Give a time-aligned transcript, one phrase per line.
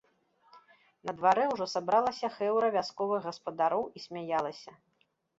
[1.09, 4.71] На дварэ ўжо сабралася хэўра вясковых гаспадароў і смяялася.